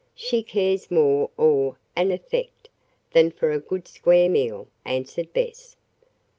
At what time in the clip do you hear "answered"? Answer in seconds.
4.83-5.31